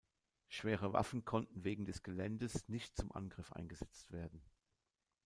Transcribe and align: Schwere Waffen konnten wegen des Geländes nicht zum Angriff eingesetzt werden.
Schwere 0.47 0.93
Waffen 0.93 1.25
konnten 1.25 1.63
wegen 1.63 1.85
des 1.85 2.01
Geländes 2.01 2.67
nicht 2.67 2.97
zum 2.97 3.11
Angriff 3.11 3.51
eingesetzt 3.53 4.11
werden. 4.11 4.41